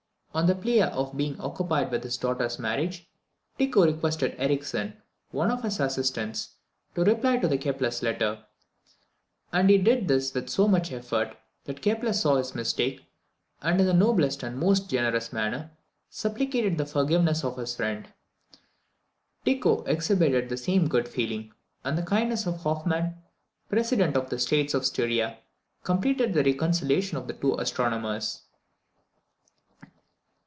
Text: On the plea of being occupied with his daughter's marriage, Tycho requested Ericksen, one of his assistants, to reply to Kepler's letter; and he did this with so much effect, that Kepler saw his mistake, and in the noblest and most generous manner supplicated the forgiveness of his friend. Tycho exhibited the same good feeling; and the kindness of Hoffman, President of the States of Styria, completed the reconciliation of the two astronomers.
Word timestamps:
On 0.33 0.47
the 0.47 0.55
plea 0.55 0.81
of 0.83 1.17
being 1.17 1.37
occupied 1.41 1.91
with 1.91 2.03
his 2.05 2.15
daughter's 2.15 2.57
marriage, 2.57 3.05
Tycho 3.59 3.83
requested 3.85 4.33
Ericksen, 4.39 4.93
one 5.31 5.51
of 5.51 5.61
his 5.61 5.77
assistants, 5.81 6.51
to 6.95 7.03
reply 7.03 7.35
to 7.35 7.57
Kepler's 7.57 8.01
letter; 8.01 8.45
and 9.51 9.69
he 9.69 9.77
did 9.77 10.07
this 10.07 10.33
with 10.33 10.47
so 10.49 10.69
much 10.69 10.93
effect, 10.93 11.35
that 11.65 11.81
Kepler 11.81 12.13
saw 12.13 12.37
his 12.37 12.55
mistake, 12.55 13.01
and 13.61 13.81
in 13.81 13.85
the 13.85 13.93
noblest 13.93 14.41
and 14.41 14.57
most 14.57 14.89
generous 14.89 15.33
manner 15.33 15.71
supplicated 16.09 16.77
the 16.77 16.85
forgiveness 16.85 17.43
of 17.43 17.57
his 17.57 17.75
friend. 17.75 18.07
Tycho 19.45 19.83
exhibited 19.83 20.47
the 20.47 20.55
same 20.55 20.87
good 20.87 21.09
feeling; 21.09 21.51
and 21.83 21.97
the 21.97 22.03
kindness 22.03 22.45
of 22.47 22.61
Hoffman, 22.61 23.15
President 23.67 24.15
of 24.15 24.29
the 24.29 24.39
States 24.39 24.73
of 24.73 24.85
Styria, 24.85 25.39
completed 25.83 26.33
the 26.33 26.41
reconciliation 26.45 27.17
of 27.17 27.27
the 27.27 27.33
two 27.33 27.55
astronomers. 27.55 28.43